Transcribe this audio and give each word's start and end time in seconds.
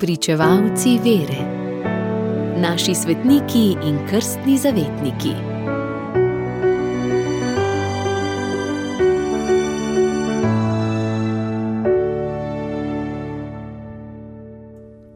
Pričevalci 0.00 0.98
vere, 1.04 1.40
naši 2.60 2.94
svetniki 2.94 3.76
in 3.82 3.98
krstni 4.10 4.58
zavetniki. 4.58 5.32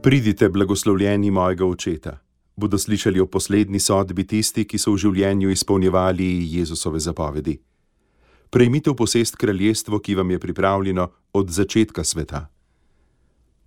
Pridite, 0.02 0.48
blagoslovljeni 0.48 1.30
mojega 1.30 1.66
očeta. 1.66 2.18
Bodo 2.56 2.78
slišali 2.78 3.20
o 3.20 3.26
poslednji 3.26 3.78
sodbi 3.78 4.26
tisti, 4.26 4.64
ki 4.64 4.78
so 4.78 4.92
v 4.92 4.96
življenju 4.96 5.50
izpolnjevali 5.50 6.56
Jezusove 6.56 6.98
zapovedi. 6.98 7.60
Prejmite 8.50 8.90
v 8.90 8.96
posest 8.96 9.36
kraljestvo, 9.36 9.98
ki 9.98 10.14
vam 10.14 10.30
je 10.30 10.38
pripravljeno 10.38 11.08
od 11.32 11.50
začetka 11.50 12.04
sveta. 12.04 12.51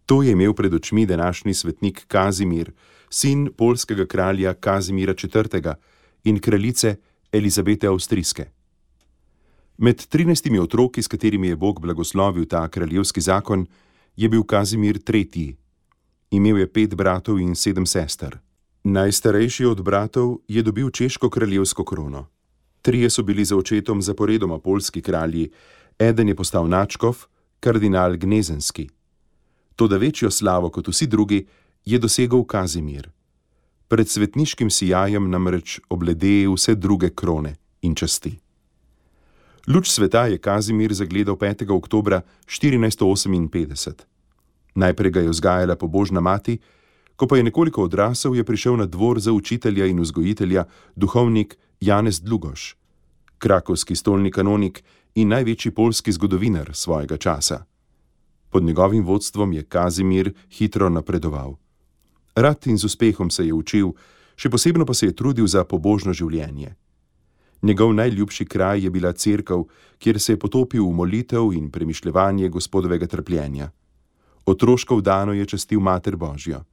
To 0.05 0.23
je 0.23 0.31
imel 0.31 0.53
pred 0.53 0.73
očmi 0.73 1.05
današnji 1.05 1.53
svetnik 1.53 2.05
Kazimir, 2.07 2.71
sin 3.09 3.49
polskega 3.57 4.05
kralja 4.05 4.53
Kazimira 4.53 5.13
IV. 5.23 5.71
in 6.23 6.39
kraljice 6.39 6.95
Elizabete 7.31 7.87
Avstrijske. 7.87 8.45
Med 9.77 10.05
trinajstimi 10.07 10.59
otroki, 10.59 11.01
s 11.01 11.07
katerimi 11.07 11.47
je 11.47 11.55
Bog 11.55 11.81
blagoslovil 11.81 12.45
ta 12.45 12.67
kraljevski 12.67 13.21
zakon, 13.21 13.65
je 14.15 14.29
bil 14.29 14.43
Kazimir 14.43 14.99
tretji. 15.03 15.55
Imel 16.31 16.57
je 16.57 16.73
pet 16.73 16.95
bratov 16.95 17.39
in 17.39 17.55
sedem 17.55 17.85
sester. 17.85 18.37
Najstarejši 18.83 19.65
od 19.65 19.81
bratov 19.83 20.37
je 20.47 20.61
dobil 20.61 20.89
češko 20.89 21.29
kraljevsko 21.29 21.85
krono. 21.85 22.27
Trije 22.81 23.09
so 23.09 23.23
bili 23.23 23.45
za 23.45 23.57
očetom 23.57 24.01
zaporedoma 24.01 24.59
polski 24.59 25.01
kralji, 25.01 25.49
eden 25.99 26.27
je 26.27 26.35
postal 26.35 26.69
načkov, 26.69 27.25
kardinal 27.59 28.17
Gnezenski. 28.17 28.89
Toda 29.75 29.97
večjo 29.97 30.31
slavo 30.31 30.69
kot 30.69 30.87
vsi 30.87 31.07
drugi 31.07 31.45
je 31.85 31.99
dosegel 31.99 32.43
Kazimir. 32.43 33.09
Pred 33.87 34.09
svetniškim 34.09 34.69
sijajem 34.69 35.29
namreč 35.29 35.79
oblede 35.89 36.47
vse 36.47 36.75
druge 36.75 37.09
krone 37.09 37.55
in 37.81 37.95
časti. 37.95 38.39
Luč 39.67 39.89
sveta 39.89 40.25
je 40.25 40.37
Kazimir 40.37 40.93
zagledal 40.93 41.35
5. 41.35 41.71
oktober 41.71 42.21
1458. 42.45 43.93
Najprej 44.75 45.11
ga 45.11 45.19
je 45.19 45.29
vzgajala 45.29 45.75
pobožna 45.75 46.21
mati, 46.21 46.57
ko 47.15 47.27
pa 47.27 47.37
je 47.37 47.43
nekoliko 47.43 47.83
odrasel, 47.83 48.35
je 48.35 48.43
prišel 48.43 48.77
na 48.77 48.85
dvor 48.85 49.19
za 49.19 49.31
učitelja 49.31 49.85
in 49.85 49.99
vzgojitelja 49.99 50.65
duhovnik 50.95 51.57
Janez 51.79 52.19
Dlugoš, 52.21 52.75
krakovski 53.37 53.95
stolni 53.95 54.31
kanonik 54.31 54.83
in 55.15 55.27
največji 55.27 55.71
polski 55.71 56.11
zgodovinar 56.11 56.69
svojega 56.73 57.17
časa. 57.17 57.65
Pod 58.55 58.63
njegovim 58.63 59.03
vodstvom 59.03 59.53
je 59.53 59.63
Kazimir 59.63 60.33
hitro 60.49 60.89
napredoval. 60.89 61.55
Rad 62.35 62.67
in 62.67 62.77
z 62.77 62.85
uspehom 62.85 63.29
se 63.29 63.43
je 63.47 63.53
učil, 63.53 63.89
še 64.35 64.49
posebno 64.49 64.85
pa 64.85 64.93
se 64.93 65.09
je 65.09 65.15
trudil 65.15 65.47
za 65.47 65.65
pobožno 65.67 66.13
življenje. 66.15 66.69
Njegov 67.61 67.91
najljubši 67.93 68.45
kraj 68.45 68.85
je 68.85 68.93
bila 68.95 69.11
cerkev, 69.11 69.65
kjer 69.99 70.21
se 70.23 70.31
je 70.33 70.39
potopil 70.39 70.87
v 70.87 70.95
molitev 71.01 71.51
in 71.51 71.67
premišljevanje 71.67 72.49
gospodovega 72.49 73.11
trpljenja. 73.11 73.73
Otroško 74.45 75.01
vdano 75.03 75.35
je 75.35 75.51
častil 75.51 75.83
Mater 75.83 76.15
Božjo. 76.15 76.63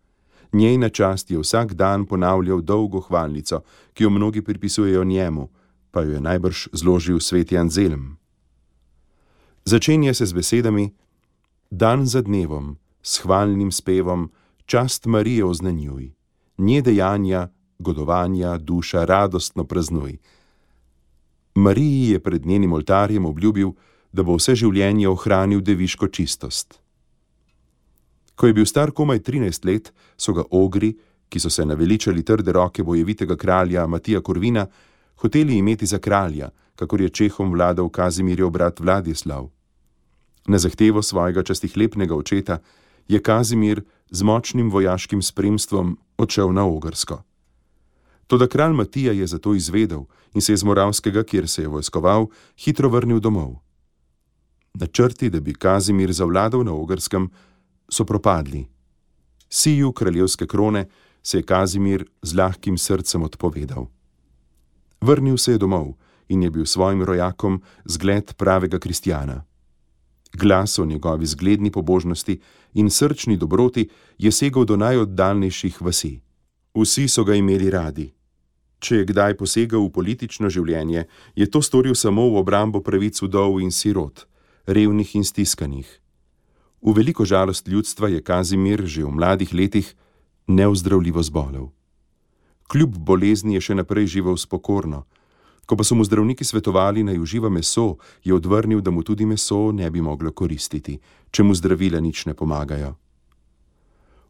Njej 0.52 0.78
na 0.78 0.88
čast 0.88 1.34
je 1.34 1.42
vsak 1.42 1.74
dan 1.74 2.06
ponavljal 2.06 2.62
dolgo 2.62 3.00
hvalnico, 3.00 3.64
ki 3.92 4.04
jo 4.04 4.10
mnogi 4.10 4.42
pripisujejo 4.42 5.02
njemu, 5.04 5.50
pa 5.90 6.06
jo 6.06 6.14
je 6.14 6.20
najbrž 6.20 6.68
zložil 6.72 7.18
sveti 7.18 7.58
Anzelm. 7.58 8.12
Začenja 9.64 10.14
se 10.14 10.26
z 10.26 10.32
besedami: 10.32 10.92
Dan 11.74 12.06
za 12.06 12.20
dnevom, 12.20 12.76
s 13.02 13.18
hvalnim 13.24 13.72
spevom, 13.72 14.30
čast 14.66 15.06
Marije 15.06 15.44
oznanjuj, 15.44 16.10
nje 16.58 16.82
dejanja, 16.82 17.48
godovanja, 17.78 18.58
duša 18.58 19.04
radostno 19.04 19.64
praznuj. 19.64 20.18
Mariji 21.54 22.08
je 22.08 22.20
pred 22.20 22.46
njenim 22.46 22.72
oltarjem 22.72 23.26
obljubil, 23.26 23.70
da 24.12 24.22
bo 24.22 24.36
vse 24.36 24.54
življenje 24.54 25.08
ohranil 25.08 25.62
deviško 25.64 26.08
čistost. 26.08 26.76
Ko 28.34 28.46
je 28.46 28.52
bil 28.52 28.68
star 28.68 28.92
komaj 28.92 29.22
13 29.24 29.64
let, 29.64 29.92
so 30.16 30.36
ga 30.36 30.44
ogri, 30.50 30.92
ki 31.28 31.40
so 31.40 31.48
se 31.48 31.64
naveličali 31.64 32.22
trde 32.22 32.52
roke 32.52 32.84
bojevitega 32.84 33.36
kralja 33.36 33.86
Matija 33.86 34.20
Korvina, 34.20 34.66
hoteli 35.24 35.56
imeti 35.56 35.86
za 35.86 35.98
kralja, 35.98 36.52
kakor 36.76 37.00
je 37.00 37.08
Čehom 37.08 37.56
vladal 37.56 37.88
Kazimirjev 37.88 38.50
brat 38.50 38.80
Vladislav. 38.80 39.48
Na 40.46 40.58
zahtevo 40.58 41.02
svojega 41.02 41.42
častihlepnega 41.42 42.14
očeta 42.14 42.58
je 43.08 43.22
Kazimir 43.22 43.82
z 44.10 44.22
močnim 44.22 44.70
vojaškim 44.70 45.22
spremstvom 45.22 45.98
odšel 46.18 46.52
na 46.52 46.66
Ogrsko. 46.66 47.22
Toda 48.26 48.46
kralj 48.46 48.72
Matija 48.72 49.12
je 49.12 49.26
zato 49.26 49.54
izvedel 49.54 50.04
in 50.34 50.40
se 50.40 50.52
je 50.52 50.56
z 50.56 50.64
Moravskega, 50.64 51.22
kjer 51.22 51.48
se 51.48 51.62
je 51.62 51.68
vojskoval, 51.68 52.26
hitro 52.56 52.88
vrnil 52.88 53.20
domov. 53.20 53.60
Načrti, 54.74 55.30
da 55.30 55.40
bi 55.40 55.54
Kazimir 55.54 56.12
zavladal 56.12 56.64
na 56.64 56.72
Ogrskem, 56.72 57.30
so 57.90 58.04
propadli. 58.04 58.66
Siju 59.48 59.92
kraljevske 59.92 60.46
krone 60.46 60.88
se 61.22 61.38
je 61.38 61.42
Kazimir 61.42 62.04
z 62.22 62.34
lahkim 62.34 62.78
srcem 62.78 63.22
odpovedal. 63.22 63.86
Vrnil 65.00 65.36
se 65.36 65.52
je 65.52 65.58
domov 65.58 65.92
in 66.28 66.42
je 66.42 66.50
bil 66.50 66.64
svojim 66.64 67.02
rojakom 67.02 67.62
zgled 67.84 68.34
pravega 68.34 68.78
kristjana. 68.78 69.44
Glas 70.32 70.78
o 70.78 70.84
njegovi 70.84 71.26
zgledni 71.26 71.70
pobožnosti 71.70 72.40
in 72.74 72.90
srčni 72.90 73.36
dobroti 73.36 73.88
je 74.18 74.32
segel 74.32 74.64
do 74.64 74.76
najoddaljnejših 74.76 75.82
vasi. 75.82 76.20
Vsi 76.74 77.08
so 77.08 77.24
ga 77.24 77.34
imeli 77.34 77.70
radi. 77.70 78.12
Če 78.78 78.96
je 78.96 79.04
kdaj 79.04 79.36
posegal 79.38 79.84
v 79.84 79.92
politično 79.92 80.48
življenje, 80.50 81.04
je 81.36 81.46
to 81.46 81.62
storil 81.62 81.94
samo 81.94 82.24
v 82.32 82.40
obrambo 82.40 82.80
pravic 82.80 83.20
vdov 83.22 83.60
in 83.62 83.70
sirot, 83.70 84.24
revnih 84.66 85.14
in 85.14 85.24
stiskanih. 85.24 85.86
V 86.82 86.94
veliko 86.96 87.24
žalost 87.24 87.68
ljudstva 87.68 88.08
je 88.08 88.22
Kazimir 88.22 88.82
že 88.86 89.04
v 89.04 89.12
mladih 89.14 89.54
letih 89.54 89.94
neozdravljivo 90.48 91.22
zbolel. 91.22 91.70
Kljub 92.66 92.96
bolezni 92.98 93.54
je 93.54 93.60
še 93.60 93.74
naprej 93.78 94.18
živel 94.18 94.34
spokorno. 94.36 95.04
Ko 95.66 95.76
pa 95.76 95.84
so 95.84 95.94
mu 95.94 96.04
zdravniki 96.04 96.44
svetovali 96.44 97.02
naj 97.02 97.18
uživa 97.18 97.48
meso, 97.48 97.96
je 98.24 98.34
odvrnil, 98.34 98.80
da 98.80 98.90
mu 98.90 99.02
tudi 99.02 99.26
meso 99.26 99.72
ne 99.72 99.90
bi 99.90 100.00
moglo 100.00 100.32
koristiti, 100.32 100.98
če 101.30 101.42
mu 101.42 101.54
zdravila 101.54 102.00
nič 102.00 102.26
ne 102.26 102.34
pomagajo. 102.34 102.94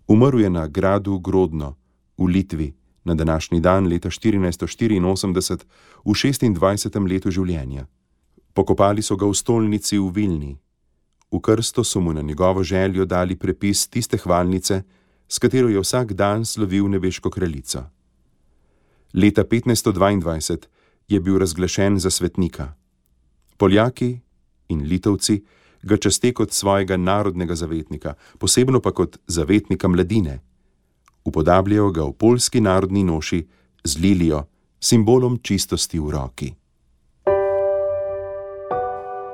Umrl 0.09 0.41
je 0.41 0.50
na 0.50 0.66
gradu 0.66 1.19
Grodno 1.19 1.76
v 2.19 2.26
Litvi 2.26 2.72
na 3.04 3.15
današnji 3.15 3.60
dan 3.60 3.87
leta 3.87 4.10
1484 4.10 5.65
v 6.04 6.12
26. 6.12 7.09
letu 7.09 7.31
življenja. 7.31 7.87
Pokopali 8.54 9.03
so 9.03 9.16
ga 9.16 9.26
v 9.26 9.34
stolnici 9.34 9.98
v 9.98 10.12
Vilni, 10.12 10.53
V 11.32 11.41
krsto 11.41 11.84
so 11.84 12.00
mu 12.00 12.12
na 12.12 12.21
njegovo 12.21 12.62
željo 12.62 13.04
dali 13.04 13.37
prepis 13.37 13.88
tiste 13.88 14.16
hvalnice, 14.16 14.82
s 15.28 15.38
katero 15.38 15.69
je 15.69 15.81
vsak 15.81 16.12
dan 16.12 16.44
slovil 16.44 16.88
nebeško 16.88 17.31
kraljico. 17.31 17.84
Leta 19.15 19.44
1522 19.44 20.56
je 21.09 21.21
bil 21.21 21.39
razglašen 21.39 21.99
za 21.99 22.11
svetnika. 22.11 22.73
Poljaki 23.57 24.19
in 24.69 24.83
Litovci 24.83 25.43
ga 25.83 25.97
časte 25.97 26.33
kot 26.33 26.53
svojega 26.53 26.97
narodnega 26.97 27.55
zavetnika, 27.55 28.15
posebno 28.39 28.81
pa 28.81 28.93
kot 28.93 29.19
zavetnika 29.27 29.89
mladine. 29.89 30.41
Upodabljajo 31.25 31.91
ga 31.91 32.05
v 32.05 32.13
polski 32.13 32.61
narodni 32.61 33.05
noši 33.05 33.47
z 33.85 33.99
lilijo, 33.99 34.45
simbolom 34.81 35.39
čistosti 35.43 35.99
v 35.99 36.11
roki. 36.11 36.55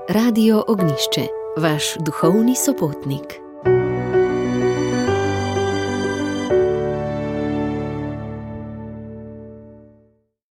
Radio 0.09 0.65
Ognišče 0.69 1.27
vaš 1.56 1.97
duhovni 2.05 2.56
sopotnik. 2.56 3.48